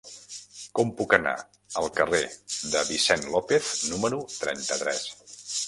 [0.79, 1.33] Com puc anar
[1.83, 2.23] al carrer
[2.71, 5.09] de Vicent López número trenta-tres?